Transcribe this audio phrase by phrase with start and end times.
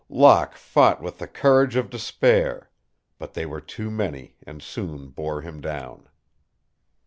[0.09, 2.71] Locke fought with the courage of despair.
[3.19, 6.09] But they were too many and soon bore him down.